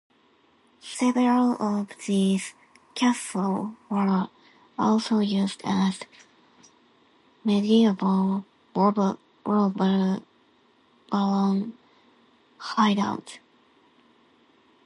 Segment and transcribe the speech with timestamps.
[0.79, 2.55] Several of these
[2.95, 4.29] castles were
[4.79, 5.99] also used as
[7.43, 8.43] medieval
[8.75, 10.25] robber baron
[12.59, 13.37] hideouts.